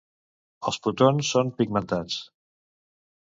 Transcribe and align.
Els 0.69 0.79
potons 0.85 1.29
són 1.35 1.51
pigmentats. 1.59 2.17